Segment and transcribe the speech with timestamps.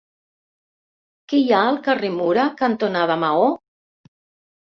[1.33, 3.45] Què hi ha al carrer Mura cantonada Maó?